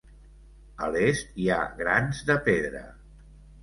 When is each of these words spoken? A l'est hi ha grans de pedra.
A 0.85 0.89
l'est 0.95 1.37
hi 1.43 1.47
ha 1.51 1.61
grans 1.85 2.27
de 2.33 2.43
pedra. 2.53 2.87